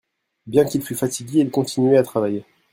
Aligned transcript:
Bien 0.47 0.65
qu'il 0.65 0.81
fût 0.81 0.95
fatigué, 0.95 1.41
il 1.41 1.51
continuait 1.51 1.97
à 1.97 2.01
travailler. 2.01 2.43